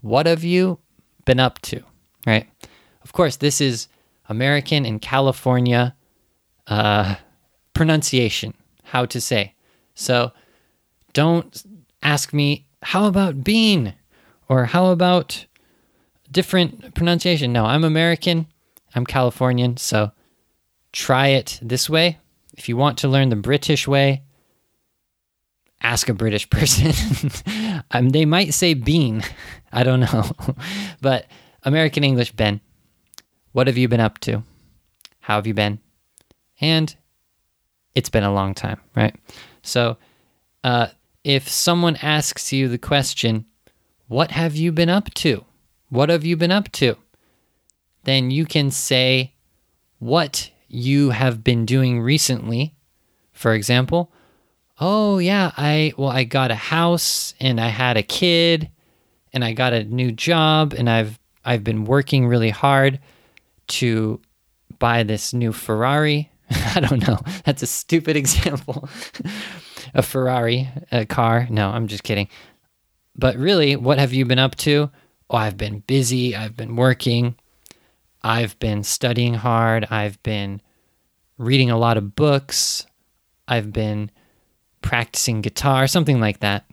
What 0.01 0.27
have 0.27 0.45
you 0.45 0.79
been 1.25 1.41
up 1.41 1.61
to? 1.63 1.83
Right? 2.27 2.49
Of 3.03 3.13
course, 3.13 3.37
this 3.37 3.61
is 3.61 3.89
American 4.29 4.85
and 4.85 5.01
California 5.01 5.95
uh, 6.67 7.17
pronunciation, 7.73 8.55
how 8.85 9.07
to 9.07 9.21
say. 9.21 9.55
So 9.95 10.33
don't 11.13 11.63
ask 12.03 12.33
me, 12.33 12.67
how 12.83 13.07
about 13.07 13.43
bean? 13.43 13.95
Or 14.49 14.67
how 14.67 14.87
about 14.87 15.47
different 16.31 16.95
pronunciation? 16.95 17.53
No, 17.53 17.65
I'm 17.67 17.85
American, 17.85 18.47
I'm 18.95 19.05
Californian, 19.05 19.77
so 19.77 20.13
try 20.93 21.29
it 21.29 21.59
this 21.63 21.89
way. 21.89 22.19
If 22.57 22.69
you 22.69 22.77
want 22.77 22.99
to 22.99 23.09
learn 23.09 23.29
the 23.29 23.37
British 23.37 23.87
way, 23.87 24.23
ask 25.83 26.09
a 26.09 26.15
British 26.15 26.49
person. 26.57 26.93
um, 27.91 28.11
they 28.11 28.25
might 28.25 28.55
say 28.55 28.75
bean. 28.75 29.23
I 29.73 29.85
don't 29.85 30.01
know. 30.01 30.31
but 31.01 31.27
American 31.63 32.05
English, 32.05 32.33
Ben, 32.33 32.61
what 33.53 33.67
have 33.67 33.77
you 33.77 33.89
been 33.89 34.01
up 34.01 34.19
to? 34.21 34.43
How 35.21 35.37
have 35.37 35.47
you 35.47 35.55
been? 35.55 35.79
And 36.61 36.95
it's 37.95 38.11
been 38.11 38.25
a 38.25 38.33
long 38.33 38.55
time, 38.55 38.81
right? 38.95 39.15
So, 39.63 39.97
uh, 40.65 40.89
if 41.25 41.49
someone 41.49 41.97
asks 41.97 42.53
you 42.53 42.69
the 42.69 42.79
question, 42.79 43.45
What 44.07 44.31
have 44.31 44.57
you 44.57 44.73
been 44.73 44.89
up 44.89 45.13
to? 45.15 45.45
What 45.91 46.09
have 46.09 46.25
you 46.25 46.37
been 46.37 46.51
up 46.51 46.71
to? 46.73 46.97
Then 48.05 48.31
you 48.31 48.47
can 48.47 48.71
say 48.71 49.35
what 49.99 50.51
you 50.69 51.11
have 51.11 51.43
been 51.43 51.67
doing 51.67 52.01
recently. 52.01 52.75
For 53.33 53.53
example, 53.53 54.13
oh 54.81 55.19
yeah, 55.19 55.53
I 55.57 55.93
well 55.97 56.09
I 56.09 56.25
got 56.25 56.51
a 56.51 56.57
house 56.57 57.35
and 57.41 57.61
I 57.61 57.69
had 57.69 57.97
a 57.97 58.03
kid 58.03 58.71
and 59.33 59.45
I 59.45 59.53
got 59.53 59.73
a 59.73 59.85
new 59.85 60.13
job 60.13 60.73
and 60.73 60.89
I've 60.89 61.19
I've 61.45 61.65
been 61.65 61.85
working 61.85 62.27
really 62.27 62.51
hard 62.51 63.01
to 63.69 64.21
buy 64.79 65.03
this 65.03 65.33
new 65.33 65.53
Ferrari. 65.53 66.31
I 66.51 66.81
don't 66.81 67.07
know. 67.07 67.19
That's 67.45 67.63
a 67.63 67.67
stupid 67.67 68.17
example. 68.17 68.89
a 69.95 70.03
Ferrari, 70.03 70.69
a 70.93 71.07
car. 71.07 71.47
No, 71.51 71.71
I'm 71.71 71.87
just 71.87 72.03
kidding. 72.03 72.29
But 73.17 73.37
really, 73.37 73.77
what 73.77 73.99
have 73.99 74.13
you 74.13 74.25
been 74.25 74.39
up 74.39 74.55
to? 74.57 74.91
Oh, 75.31 75.37
I've 75.37 75.57
been 75.57 75.81
busy. 75.81 76.35
I've 76.37 76.57
been 76.57 76.77
working. 76.77 77.37
I've 78.23 78.59
been 78.59 78.83
studying 78.83 79.35
hard. 79.35 79.87
I've 79.91 80.23
been 80.23 80.61
reading 81.37 81.71
a 81.71 81.79
lot 81.79 81.97
of 81.97 82.17
books. 82.17 82.87
I've 83.47 83.73
been 83.73 84.11
practicing 84.83 85.41
guitar, 85.41 85.87
something 85.87 86.21
like 86.21 86.41
that. 86.41 86.65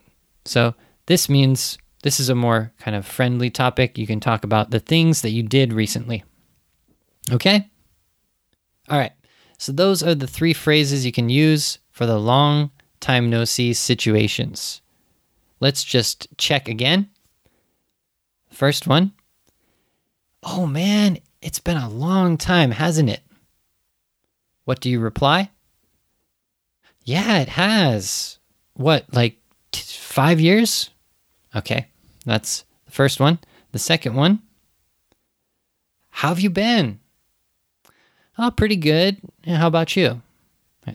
So, 0.46 0.76
this 1.08 1.30
means 1.30 1.78
this 2.04 2.20
is 2.20 2.30
a 2.30 2.36
more 2.36 2.72
kind 2.80 2.96
of 2.96 3.06
friendly 3.06 3.50
topic. 3.50 3.98
You 3.98 4.08
can 4.08 4.20
talk 4.20 4.44
about 4.44 4.72
the 4.72 4.80
things 4.80 5.22
that 5.22 5.32
you 5.32 5.44
did 5.44 5.74
recently. 5.74 6.24
Okay? 7.32 7.70
All 8.90 8.98
right. 8.98 9.14
So, 9.58 9.72
those 9.72 10.04
are 10.04 10.16
the 10.16 10.28
three 10.28 10.54
phrases 10.54 11.06
you 11.06 11.12
can 11.12 11.30
use 11.30 11.80
for 11.92 12.06
the 12.06 12.20
long 12.20 12.72
time 13.00 13.30
no 13.30 13.46
see 13.46 13.74
situations. 13.74 14.82
Let's 15.60 15.84
just 15.84 16.28
check 16.38 16.68
again. 16.68 17.10
First 18.52 18.88
one. 18.88 19.14
Oh 20.44 20.68
man, 20.68 21.20
it's 21.42 21.60
been 21.60 21.78
a 21.78 21.90
long 21.90 22.38
time, 22.38 22.72
hasn't 22.72 23.10
it? 23.10 23.22
What 24.66 24.80
do 24.80 24.90
you 24.90 25.00
reply? 25.00 25.50
Yeah, 27.04 27.40
it 27.40 27.50
has. 27.50 28.40
What, 28.74 29.06
like 29.14 29.38
t- 29.72 29.82
five 29.82 30.40
years? 30.40 30.90
Okay, 31.56 31.88
that's 32.26 32.66
the 32.86 32.92
first 32.92 33.20
one. 33.20 33.40
The 33.72 33.80
second 33.80 34.16
one. 34.16 34.42
How 36.10 36.30
have 36.30 36.40
you 36.40 36.50
been? 36.50 37.00
Oh, 38.38 38.52
pretty 38.52 38.76
good. 38.76 39.20
How 39.46 39.68
about 39.68 39.96
you? 39.96 40.22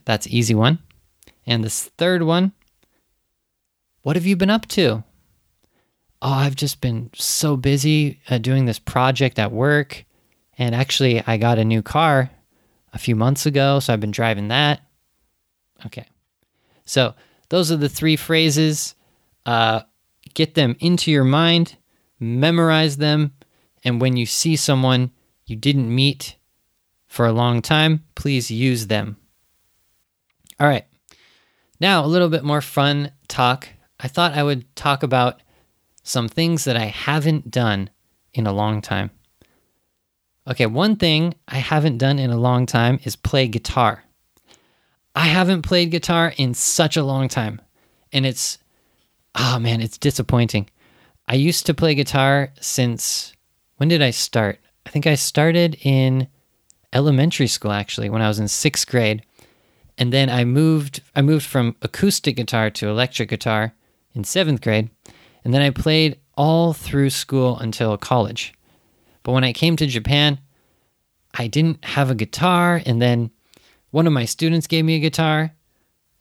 That's 0.04 0.26
easy 0.26 0.54
one. 0.54 0.78
And 1.46 1.64
this 1.64 1.86
third 1.96 2.22
one. 2.22 2.52
What 4.02 4.16
have 4.16 4.26
you 4.26 4.36
been 4.36 4.50
up 4.50 4.66
to? 4.68 5.04
Oh, 6.22 6.32
I've 6.32 6.56
just 6.56 6.80
been 6.80 7.10
so 7.14 7.56
busy 7.56 8.20
uh, 8.28 8.38
doing 8.38 8.66
this 8.66 8.78
project 8.78 9.38
at 9.38 9.52
work. 9.52 10.04
And 10.58 10.74
actually, 10.74 11.22
I 11.26 11.38
got 11.38 11.58
a 11.58 11.64
new 11.64 11.82
car 11.82 12.30
a 12.92 12.98
few 12.98 13.16
months 13.16 13.46
ago, 13.46 13.80
so 13.80 13.92
I've 13.92 14.00
been 14.00 14.10
driving 14.10 14.48
that. 14.48 14.82
Okay. 15.86 16.06
So, 16.84 17.14
those 17.48 17.72
are 17.72 17.76
the 17.76 17.88
three 17.88 18.16
phrases. 18.16 18.94
Uh, 19.46 19.80
get 20.34 20.54
them 20.54 20.76
into 20.80 21.10
your 21.10 21.24
mind, 21.24 21.76
memorize 22.18 22.98
them, 22.98 23.32
and 23.82 24.00
when 24.00 24.16
you 24.16 24.26
see 24.26 24.56
someone 24.56 25.10
you 25.46 25.56
didn't 25.56 25.92
meet 25.92 26.36
for 27.10 27.26
a 27.26 27.32
long 27.32 27.60
time, 27.60 28.04
please 28.14 28.52
use 28.52 28.86
them. 28.86 29.16
All 30.60 30.68
right. 30.68 30.86
Now, 31.80 32.04
a 32.04 32.06
little 32.06 32.28
bit 32.28 32.44
more 32.44 32.60
fun 32.60 33.10
talk. 33.26 33.68
I 33.98 34.06
thought 34.06 34.34
I 34.34 34.44
would 34.44 34.76
talk 34.76 35.02
about 35.02 35.42
some 36.04 36.28
things 36.28 36.64
that 36.64 36.76
I 36.76 36.84
haven't 36.84 37.50
done 37.50 37.90
in 38.32 38.46
a 38.46 38.52
long 38.52 38.80
time. 38.80 39.10
Okay, 40.48 40.66
one 40.66 40.94
thing 40.94 41.34
I 41.48 41.56
haven't 41.56 41.98
done 41.98 42.20
in 42.20 42.30
a 42.30 42.38
long 42.38 42.64
time 42.64 43.00
is 43.02 43.16
play 43.16 43.48
guitar. 43.48 44.04
I 45.16 45.26
haven't 45.26 45.62
played 45.62 45.90
guitar 45.90 46.32
in 46.36 46.54
such 46.54 46.96
a 46.96 47.02
long 47.02 47.26
time. 47.26 47.60
And 48.12 48.24
it's, 48.24 48.58
oh 49.34 49.58
man, 49.58 49.80
it's 49.80 49.98
disappointing. 49.98 50.70
I 51.26 51.34
used 51.34 51.66
to 51.66 51.74
play 51.74 51.96
guitar 51.96 52.52
since, 52.60 53.32
when 53.78 53.88
did 53.88 54.00
I 54.00 54.10
start? 54.10 54.60
I 54.86 54.90
think 54.90 55.08
I 55.08 55.16
started 55.16 55.76
in 55.82 56.28
elementary 56.92 57.46
school 57.46 57.72
actually, 57.72 58.10
when 58.10 58.22
I 58.22 58.28
was 58.28 58.38
in 58.38 58.48
sixth 58.48 58.86
grade. 58.88 59.22
And 59.98 60.12
then 60.12 60.30
I 60.30 60.44
moved, 60.44 61.02
I 61.14 61.22
moved 61.22 61.44
from 61.44 61.76
acoustic 61.82 62.36
guitar 62.36 62.70
to 62.70 62.88
electric 62.88 63.28
guitar 63.28 63.74
in 64.14 64.24
seventh 64.24 64.62
grade. 64.62 64.90
And 65.44 65.52
then 65.52 65.62
I 65.62 65.70
played 65.70 66.18
all 66.36 66.72
through 66.72 67.10
school 67.10 67.58
until 67.58 67.96
college. 67.96 68.54
But 69.22 69.32
when 69.32 69.44
I 69.44 69.52
came 69.52 69.76
to 69.76 69.86
Japan, 69.86 70.38
I 71.34 71.46
didn't 71.46 71.84
have 71.84 72.10
a 72.10 72.14
guitar. 72.14 72.80
And 72.84 73.00
then 73.00 73.30
one 73.90 74.06
of 74.06 74.12
my 74.12 74.24
students 74.24 74.66
gave 74.66 74.84
me 74.84 74.96
a 74.96 75.00
guitar, 75.00 75.52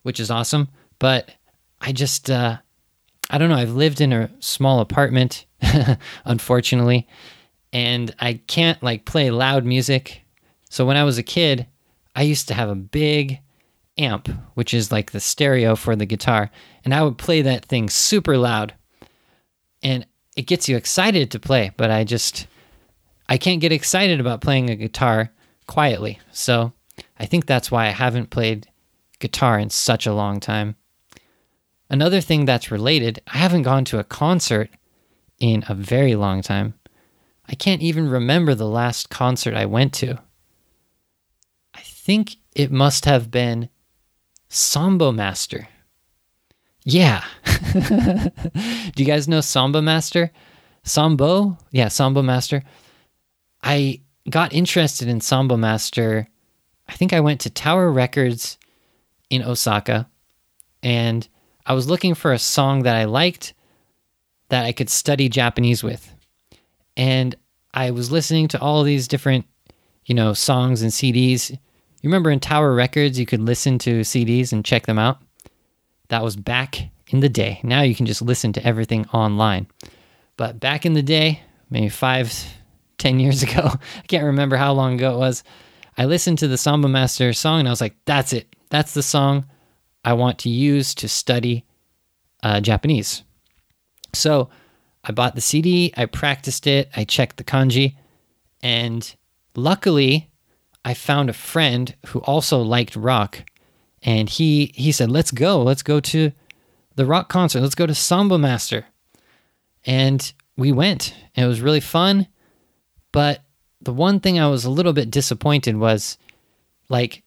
which 0.03 0.19
is 0.19 0.29
awesome. 0.29 0.67
But 0.99 1.31
I 1.79 1.93
just, 1.93 2.29
uh, 2.29 2.57
I 3.29 3.37
don't 3.37 3.49
know. 3.49 3.55
I've 3.55 3.75
lived 3.75 4.01
in 4.01 4.11
a 4.11 4.29
small 4.39 4.79
apartment, 4.79 5.45
unfortunately, 6.25 7.07
and 7.71 8.13
I 8.19 8.41
can't 8.47 8.81
like 8.81 9.05
play 9.05 9.29
loud 9.29 9.65
music. 9.65 10.23
So 10.69 10.85
when 10.85 10.97
I 10.97 11.03
was 11.03 11.17
a 11.17 11.23
kid, 11.23 11.67
I 12.15 12.21
used 12.21 12.47
to 12.47 12.53
have 12.53 12.69
a 12.69 12.75
big 12.75 13.39
amp, 13.97 14.29
which 14.53 14.73
is 14.73 14.91
like 14.91 15.11
the 15.11 15.19
stereo 15.19 15.75
for 15.75 15.95
the 15.95 16.05
guitar, 16.05 16.49
and 16.85 16.93
I 16.93 17.03
would 17.03 17.17
play 17.17 17.41
that 17.41 17.65
thing 17.65 17.89
super 17.89 18.37
loud. 18.37 18.73
And 19.83 20.05
it 20.35 20.43
gets 20.43 20.69
you 20.69 20.77
excited 20.77 21.31
to 21.31 21.39
play, 21.39 21.71
but 21.75 21.91
I 21.91 22.03
just 22.03 22.47
I 23.27 23.37
can't 23.37 23.61
get 23.61 23.71
excited 23.71 24.19
about 24.19 24.41
playing 24.41 24.69
a 24.69 24.75
guitar 24.75 25.31
quietly. 25.67 26.19
So 26.31 26.73
I 27.19 27.25
think 27.25 27.45
that's 27.45 27.69
why 27.69 27.87
I 27.87 27.91
haven't 27.91 28.29
played 28.29 28.67
guitar 29.19 29.59
in 29.59 29.69
such 29.69 30.07
a 30.07 30.13
long 30.13 30.39
time. 30.39 30.75
Another 31.89 32.21
thing 32.21 32.45
that's 32.45 32.71
related, 32.71 33.21
I 33.27 33.37
haven't 33.37 33.63
gone 33.63 33.85
to 33.85 33.99
a 33.99 34.03
concert 34.03 34.69
in 35.39 35.63
a 35.67 35.73
very 35.73 36.15
long 36.15 36.41
time. 36.41 36.75
I 37.47 37.55
can't 37.55 37.81
even 37.81 38.07
remember 38.07 38.53
the 38.53 38.67
last 38.67 39.09
concert 39.09 39.55
I 39.55 39.65
went 39.65 39.93
to. 39.95 40.19
I 42.09 42.11
think 42.11 42.37
it 42.55 42.71
must 42.71 43.05
have 43.05 43.29
been 43.29 43.69
Sambomaster. 44.49 45.67
Yeah. 46.83 47.23
Do 47.73 48.93
you 48.95 49.05
guys 49.05 49.27
know 49.27 49.41
Sambomaster? 49.41 50.31
Sambo? 50.81 51.55
Yeah, 51.69 51.85
Sambomaster. 51.85 52.63
I 53.61 54.01
got 54.27 54.53
interested 54.53 55.07
in 55.07 55.19
Sambomaster. 55.19 56.25
I 56.87 56.93
think 56.93 57.13
I 57.13 57.19
went 57.19 57.41
to 57.41 57.51
Tower 57.51 57.91
Records 57.91 58.57
in 59.29 59.43
Osaka 59.43 60.09
and 60.81 61.27
I 61.67 61.73
was 61.73 61.87
looking 61.87 62.15
for 62.15 62.33
a 62.33 62.39
song 62.39 62.81
that 62.83 62.95
I 62.95 63.03
liked 63.03 63.53
that 64.47 64.65
I 64.65 64.71
could 64.71 64.89
study 64.89 65.29
Japanese 65.29 65.83
with. 65.83 66.11
And 66.97 67.35
I 67.71 67.91
was 67.91 68.11
listening 68.11 68.47
to 68.47 68.59
all 68.59 68.81
these 68.81 69.07
different, 69.07 69.45
you 70.07 70.15
know, 70.15 70.33
songs 70.33 70.81
and 70.81 70.91
CDs. 70.91 71.55
You 72.01 72.09
remember 72.09 72.31
in 72.31 72.39
Tower 72.39 72.73
Records, 72.73 73.19
you 73.19 73.25
could 73.25 73.41
listen 73.41 73.77
to 73.79 74.01
CDs 74.01 74.53
and 74.53 74.63
check 74.63 74.85
them 74.85 74.97
out? 74.97 75.21
That 76.07 76.23
was 76.23 76.35
back 76.35 76.89
in 77.07 77.19
the 77.19 77.29
day. 77.29 77.59
Now 77.63 77.81
you 77.81 77.93
can 77.93 78.05
just 78.05 78.21
listen 78.21 78.53
to 78.53 78.65
everything 78.65 79.05
online. 79.07 79.67
But 80.37 80.59
back 80.59 80.85
in 80.85 80.93
the 80.93 81.03
day, 81.03 81.41
maybe 81.69 81.89
five, 81.89 82.33
ten 82.97 83.19
years 83.19 83.43
ago, 83.49 83.69
I 83.73 84.07
can't 84.07 84.23
remember 84.23 84.55
how 84.55 84.71
long 84.73 84.93
ago 84.93 85.15
it 85.15 85.17
was, 85.17 85.43
I 85.97 86.05
listened 86.05 86.39
to 86.39 86.47
the 86.47 86.55
Sambomaster 86.55 87.35
song 87.35 87.59
and 87.59 87.67
I 87.67 87.71
was 87.71 87.81
like, 87.81 87.95
that's 88.05 88.31
it. 88.31 88.55
That's 88.69 88.93
the 88.93 89.03
song 89.03 89.45
I 90.05 90.13
want 90.13 90.39
to 90.39 90.49
use 90.49 90.95
to 90.95 91.09
study 91.09 91.65
uh, 92.41 92.61
Japanese. 92.61 93.23
So 94.13 94.49
I 95.03 95.11
bought 95.11 95.35
the 95.35 95.41
CD, 95.41 95.93
I 95.97 96.05
practiced 96.05 96.67
it, 96.67 96.89
I 96.95 97.03
checked 97.03 97.35
the 97.35 97.43
kanji, 97.43 97.95
and 98.61 99.13
luckily 99.55 100.28
I 100.89 100.95
found 100.95 101.29
a 101.29 101.33
friend 101.33 101.93
who 102.07 102.17
also 102.21 102.63
liked 102.63 102.95
rock 102.95 103.45
and 104.01 104.27
he 104.27 104.73
he 104.73 104.91
said, 104.91 105.11
"Let's 105.11 105.29
go. 105.29 105.61
Let's 105.61 105.83
go 105.83 105.99
to 105.99 106.31
the 106.95 107.05
rock 107.05 107.29
concert. 107.29 107.61
Let's 107.61 107.75
go 107.75 107.85
to 107.85 107.93
Sambomaster." 107.93 108.85
And 109.85 110.33
we 110.57 110.71
went. 110.71 111.13
And 111.35 111.45
it 111.45 111.47
was 111.47 111.61
really 111.61 111.79
fun, 111.79 112.27
but 113.11 113.43
the 113.79 113.93
one 113.93 114.19
thing 114.19 114.39
I 114.39 114.47
was 114.47 114.65
a 114.65 114.71
little 114.71 114.91
bit 114.91 115.11
disappointed 115.11 115.77
was 115.77 116.17
like 116.89 117.21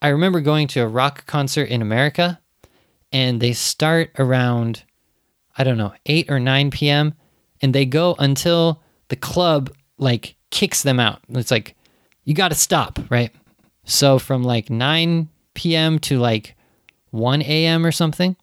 I 0.00 0.08
remember 0.10 0.40
going 0.40 0.68
to 0.68 0.80
a 0.82 0.86
rock 0.86 1.26
concert 1.26 1.68
in 1.68 1.82
America 1.82 2.38
and 3.10 3.40
they 3.40 3.54
start 3.54 4.12
around 4.20 4.84
I 5.58 5.64
don't 5.64 5.78
know, 5.78 5.94
8 6.06 6.30
or 6.30 6.38
9 6.38 6.70
p.m. 6.70 7.14
and 7.60 7.74
they 7.74 7.86
go 7.86 8.14
until 8.20 8.80
the 9.08 9.16
club 9.16 9.68
like 9.98 10.36
kicks 10.50 10.84
them 10.84 11.00
out. 11.00 11.18
It's 11.30 11.50
like 11.50 11.74
you 12.24 12.34
got 12.34 12.48
to 12.48 12.54
stop, 12.54 12.98
right? 13.10 13.32
So 13.84 14.18
from 14.18 14.42
like 14.42 14.70
9 14.70 15.28
p.m. 15.54 15.98
to 16.00 16.18
like 16.18 16.56
1 17.10 17.42
a.m. 17.42 17.84
or 17.84 17.92
something. 17.92 18.36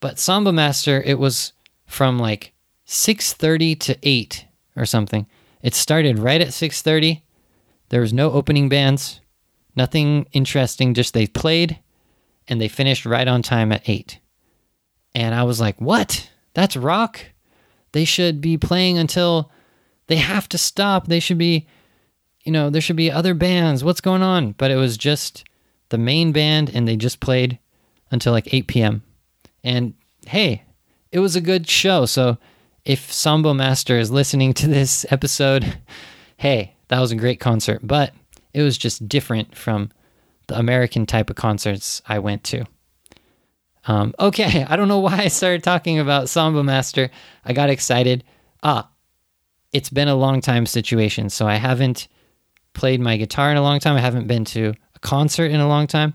But 0.00 0.16
Sambomaster, 0.16 1.00
it 1.04 1.18
was 1.18 1.52
from 1.86 2.18
like 2.18 2.52
6:30 2.86 3.78
to 3.80 3.98
8 4.02 4.46
or 4.76 4.84
something. 4.84 5.26
It 5.62 5.74
started 5.74 6.18
right 6.18 6.40
at 6.40 6.48
6:30. 6.48 7.22
There 7.90 8.00
was 8.00 8.12
no 8.12 8.32
opening 8.32 8.68
bands, 8.68 9.20
nothing 9.76 10.26
interesting, 10.32 10.94
just 10.94 11.14
they 11.14 11.26
played 11.26 11.78
and 12.48 12.60
they 12.60 12.68
finished 12.68 13.06
right 13.06 13.28
on 13.28 13.42
time 13.42 13.70
at 13.70 13.88
8. 13.88 14.18
And 15.14 15.34
I 15.34 15.44
was 15.44 15.60
like, 15.60 15.80
"What? 15.80 16.30
That's 16.54 16.76
rock? 16.76 17.20
They 17.92 18.04
should 18.04 18.40
be 18.40 18.56
playing 18.56 18.98
until 18.98 19.52
they 20.08 20.16
have 20.16 20.48
to 20.48 20.58
stop. 20.58 21.06
They 21.06 21.20
should 21.20 21.38
be 21.38 21.68
you 22.42 22.52
know, 22.52 22.70
there 22.70 22.80
should 22.80 22.96
be 22.96 23.10
other 23.10 23.34
bands. 23.34 23.84
What's 23.84 24.00
going 24.00 24.22
on?" 24.22 24.52
But 24.52 24.70
it 24.70 24.76
was 24.76 24.96
just 24.96 25.44
the 25.90 25.98
main 25.98 26.32
band 26.32 26.70
and 26.74 26.88
they 26.88 26.96
just 26.96 27.20
played 27.20 27.58
until 28.10 28.32
like 28.32 28.52
8 28.52 28.66
p.m. 28.66 29.02
And 29.62 29.94
hey, 30.26 30.62
it 31.10 31.18
was 31.18 31.36
a 31.36 31.40
good 31.40 31.68
show. 31.68 32.06
So 32.06 32.38
if 32.84 33.10
Sambomaster 33.10 33.98
is 33.98 34.10
listening 34.10 34.54
to 34.54 34.66
this 34.66 35.06
episode, 35.10 35.78
hey, 36.36 36.74
that 36.88 37.00
was 37.00 37.12
a 37.12 37.16
great 37.16 37.40
concert. 37.40 37.80
But 37.82 38.12
it 38.52 38.62
was 38.62 38.78
just 38.78 39.08
different 39.08 39.56
from 39.56 39.90
the 40.48 40.58
American 40.58 41.06
type 41.06 41.30
of 41.30 41.36
concerts 41.36 42.02
I 42.06 42.18
went 42.18 42.44
to. 42.44 42.64
Um, 43.86 44.14
okay, 44.18 44.64
I 44.68 44.76
don't 44.76 44.88
know 44.88 44.98
why 44.98 45.18
I 45.18 45.28
started 45.28 45.62
talking 45.62 45.98
about 45.98 46.26
Sambomaster. 46.26 47.10
I 47.44 47.52
got 47.52 47.70
excited. 47.70 48.24
Ah, 48.62 48.88
it's 49.72 49.90
been 49.90 50.08
a 50.08 50.14
long 50.14 50.40
time 50.40 50.66
situation, 50.66 51.30
so 51.30 51.46
I 51.46 51.56
haven't 51.56 52.08
played 52.74 53.00
my 53.00 53.16
guitar 53.16 53.50
in 53.50 53.56
a 53.56 53.62
long 53.62 53.80
time. 53.80 53.96
I 53.96 54.00
haven't 54.00 54.26
been 54.26 54.44
to 54.46 54.74
a 54.94 54.98
concert 55.00 55.50
in 55.50 55.60
a 55.60 55.68
long 55.68 55.86
time. 55.86 56.14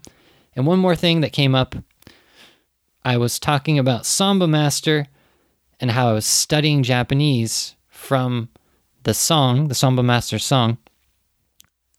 And 0.56 0.66
one 0.66 0.80
more 0.80 0.96
thing 0.96 1.22
that 1.22 1.34
came 1.34 1.56
up 1.56 1.76
I 3.06 3.16
was 3.16 3.40
talking 3.40 3.80
about 3.80 4.04
Sambomaster 4.04 5.06
and 5.80 5.92
how 5.92 6.10
I 6.10 6.14
was 6.14 6.26
studying 6.26 6.84
Japanese 6.84 7.76
from 7.88 8.50
the 9.04 9.13
song, 9.13 9.70
the 9.70 9.76
Sambomaster 9.76 10.41
song. 10.41 10.78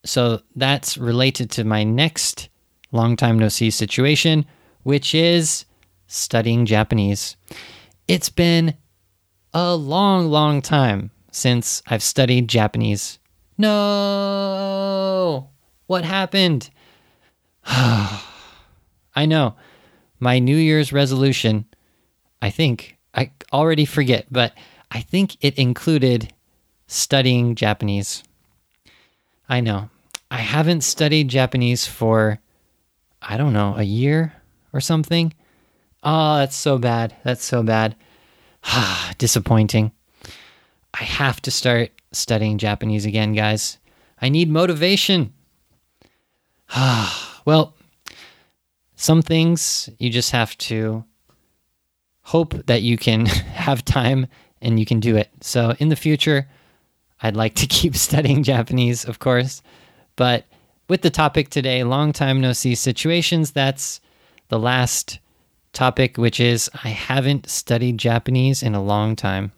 So 0.04 0.42
that's 0.54 0.98
related 0.98 1.50
to 1.52 1.64
my 1.64 1.82
next 1.82 2.50
long 2.92 3.16
time 3.16 3.38
no 3.38 3.48
see 3.48 3.70
situation, 3.70 4.44
which 4.82 5.14
is 5.14 5.64
studying 6.06 6.66
Japanese. 6.66 7.36
It's 8.06 8.28
been 8.28 8.74
a 9.54 9.74
long, 9.74 10.26
long 10.26 10.60
time 10.60 11.10
since 11.30 11.82
I've 11.86 12.02
studied 12.02 12.48
Japanese. 12.48 13.17
No! 13.58 15.50
What 15.86 16.04
happened? 16.04 16.70
I 17.66 19.26
know. 19.26 19.56
My 20.20 20.38
New 20.38 20.56
Year's 20.56 20.92
resolution, 20.92 21.64
I 22.40 22.50
think, 22.50 22.96
I 23.14 23.32
already 23.52 23.84
forget, 23.84 24.26
but 24.30 24.52
I 24.90 25.00
think 25.00 25.36
it 25.40 25.58
included 25.58 26.32
studying 26.86 27.56
Japanese. 27.56 28.22
I 29.48 29.60
know. 29.60 29.90
I 30.30 30.38
haven't 30.38 30.82
studied 30.82 31.28
Japanese 31.28 31.86
for, 31.86 32.38
I 33.20 33.36
don't 33.36 33.52
know, 33.52 33.74
a 33.76 33.82
year 33.82 34.34
or 34.72 34.80
something. 34.80 35.34
Oh, 36.02 36.36
that's 36.36 36.56
so 36.56 36.78
bad. 36.78 37.16
That's 37.24 37.44
so 37.44 37.62
bad. 37.62 37.96
Disappointing. 39.18 39.92
I 40.94 41.04
have 41.04 41.40
to 41.42 41.50
start 41.50 41.90
studying 42.12 42.58
Japanese 42.58 43.04
again, 43.04 43.32
guys. 43.32 43.78
I 44.20 44.28
need 44.28 44.50
motivation. 44.50 45.32
well, 47.44 47.74
some 48.96 49.22
things 49.22 49.88
you 49.98 50.10
just 50.10 50.32
have 50.32 50.56
to 50.58 51.04
hope 52.22 52.54
that 52.66 52.82
you 52.82 52.96
can 52.96 53.26
have 53.26 53.84
time 53.84 54.26
and 54.60 54.78
you 54.78 54.84
can 54.84 55.00
do 55.00 55.16
it. 55.16 55.30
So 55.40 55.74
in 55.78 55.88
the 55.88 55.96
future, 55.96 56.48
I'd 57.22 57.36
like 57.36 57.54
to 57.56 57.66
keep 57.78 57.96
studying 57.96 58.42
Japanese, 58.42 59.04
of 59.04 59.18
course. 59.18 59.62
But 60.16 60.44
with 60.88 61.02
the 61.02 61.10
topic 61.10 61.50
today, 61.50 61.84
long 61.84 62.12
time 62.12 62.40
no 62.40 62.52
see 62.52 62.74
situations, 62.74 63.52
that's 63.52 64.00
the 64.48 64.58
last 64.58 65.20
topic, 65.72 66.16
which 66.16 66.40
is 66.40 66.70
I 66.82 66.88
haven't 66.88 67.48
studied 67.48 67.98
Japanese 67.98 68.62
in 68.62 68.74
a 68.74 68.82
long 68.82 69.14
time. 69.14 69.52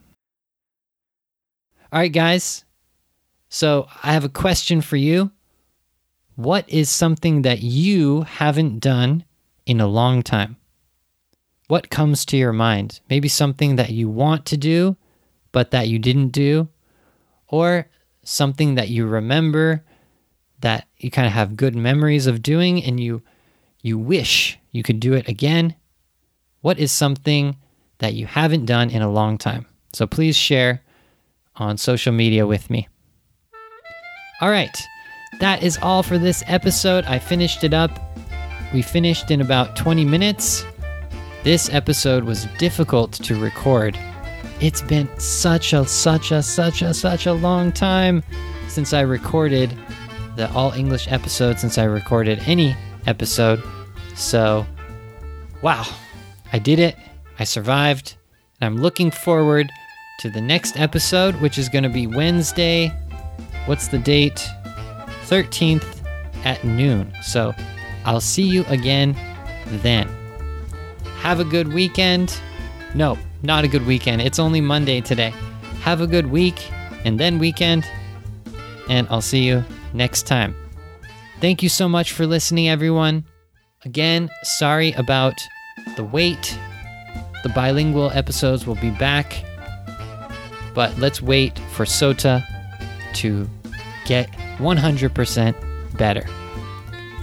All 1.93 1.99
right, 1.99 2.13
guys. 2.13 2.65
So 3.49 3.89
I 4.05 4.13
have 4.13 4.25
a 4.25 4.29
question 4.29 4.81
for 4.81 4.97
you. 4.97 5.33
What 6.37 6.69
is 6.69 6.89
something 6.89 7.43
that 7.43 7.63
you 7.63 8.23
haven't 8.23 8.79
done 8.79 9.25
in 9.67 9.81
a 9.81 9.89
long 9.89 10.23
time? 10.23 10.57
What 11.67 11.91
comes 11.91 12.25
to 12.27 12.37
your 12.37 12.53
mind? 12.53 13.01
Maybe 13.11 13.27
something 13.27 13.75
that 13.75 13.91
you 13.91 14.09
want 14.09 14.47
to 14.47 14.57
do, 14.57 14.97
but 15.51 15.73
that 15.73 15.89
you 15.89 15.99
didn't 15.99 16.29
do, 16.29 16.69
or 17.49 17.89
something 18.23 18.77
that 18.77 18.89
you 18.89 19.07
remember 19.07 19.85
that 20.61 20.87
you 20.99 21.11
kind 21.11 21.27
of 21.27 21.33
have 21.33 21.57
good 21.57 21.75
memories 21.75 22.29
of 22.29 22.43
doing 22.43 22.85
and 22.85 23.01
you 23.01 23.23
you 23.83 23.99
wish 23.99 24.59
you 24.71 24.85
could 24.85 25.01
do 25.01 25.15
it 25.15 25.27
again. 25.27 25.75
What 26.61 26.79
is 26.79 26.93
something 26.93 27.57
that 27.99 28.15
you 28.15 28.27
haven't 28.27 28.67
done 28.67 28.91
in 28.91 29.03
a 29.03 29.11
long 29.11 29.39
time? 29.39 29.67
So 29.93 30.07
please 30.07 30.37
share 30.37 30.83
on 31.61 31.77
social 31.77 32.13
media 32.13 32.47
with 32.47 32.71
me. 32.71 32.89
All 34.41 34.51
right, 34.51 34.77
that 35.39 35.63
is 35.63 35.79
all 35.83 36.03
for 36.03 36.19
this 36.19 36.43
episode. 36.47 37.05
I 37.05 37.19
finished 37.19 37.63
it 37.63 37.75
up. 37.75 37.91
We 38.73 38.83
finished 38.83 39.31
in 39.31 39.41
about 39.41 39.77
20 39.77 40.05
minutes. 40.05 40.65
This 41.45 41.73
episode 41.73 42.25
was 42.25 42.47
difficult 42.59 43.13
to 43.13 43.41
record. 43.41 43.99
It's 44.61 44.83
been 44.83 45.09
such 45.19 45.73
a, 45.73 45.85
such 45.85 46.33
a, 46.33 46.43
such 46.43 46.83
a, 46.83 46.95
such 46.95 47.27
a 47.27 47.33
long 47.33 47.73
time 47.73 48.23
since 48.69 48.93
I 48.93 49.01
recorded 49.01 49.77
the 50.37 50.51
all 50.53 50.73
English 50.73 51.09
episode, 51.09 51.59
since 51.59 51.77
I 51.77 51.85
recorded 51.85 52.39
any 52.47 52.75
episode. 53.07 53.63
So, 54.15 54.67
wow, 55.63 55.85
I 56.53 56.59
did 56.59 56.79
it. 56.79 56.97
I 57.39 57.45
survived. 57.45 58.17
And 58.61 58.67
I'm 58.67 58.83
looking 58.83 59.11
forward 59.11 59.71
to 60.21 60.29
the 60.29 60.41
next 60.41 60.79
episode, 60.79 61.35
which 61.37 61.57
is 61.57 61.71
going 61.71 61.83
to 61.83 61.89
be 61.89 62.07
Wednesday. 62.07 62.89
What's 63.65 63.89
the 63.89 63.99
date? 63.99 64.47
13th 65.25 65.85
at 66.45 66.63
noon. 66.63 67.11
So 67.23 67.55
I'll 68.05 68.21
see 68.21 68.43
you 68.43 68.65
again 68.67 69.17
then. 69.83 70.09
Have 71.21 71.41
a 71.41 71.45
good 71.45 71.73
weekend. 71.73 72.39
No, 72.95 73.17
not 73.43 73.65
a 73.65 73.69
good 73.69 73.87
weekend. 73.87 74.21
It's 74.21 74.39
only 74.39 74.61
Monday 74.61 75.01
today. 75.01 75.33
Have 75.81 76.03
a 76.03 76.07
good 76.07 76.27
week 76.27 76.71
and 77.07 77.19
then 77.19 77.39
weekend. 77.39 77.87
And 78.91 79.07
I'll 79.09 79.23
see 79.23 79.45
you 79.45 79.65
next 79.95 80.27
time. 80.27 80.55
Thank 81.41 81.63
you 81.63 81.71
so 81.71 81.89
much 81.89 82.13
for 82.13 82.27
listening, 82.27 82.69
everyone. 82.69 83.25
Again, 83.87 84.29
sorry 84.43 84.93
about 84.93 85.35
the 85.97 86.05
wait. 86.05 86.59
The 87.43 87.49
bilingual 87.49 88.11
episodes 88.11 88.67
will 88.67 88.75
be 88.75 88.91
back 88.91 89.47
but 90.75 90.97
let's 90.99 91.21
wait 91.23 91.59
for 91.73 91.85
Sota 91.85 92.45
to 93.15 93.49
get 94.05 94.31
100% 94.59 95.99
better. 95.99 96.27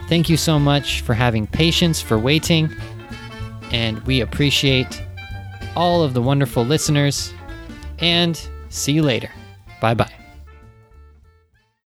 Thank 0.08 0.30
you 0.30 0.38
so 0.38 0.58
much 0.58 1.02
for 1.02 1.14
having 1.14 1.48
patience, 1.48 2.02
for 2.02 2.18
waiting. 2.18 2.74
And 3.72 4.00
we 4.04 4.22
appreciate 4.22 5.04
all 5.76 6.02
of 6.02 6.14
the 6.14 6.22
wonderful 6.22 6.64
listeners. 6.64 7.34
And 8.00 8.40
see 8.70 8.94
you 8.94 9.04
later. 9.04 9.30
Bye 9.82 9.96
bye. 9.96 10.17